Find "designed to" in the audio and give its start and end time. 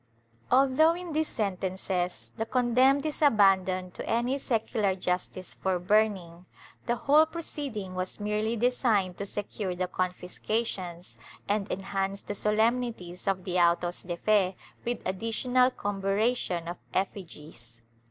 8.55-9.27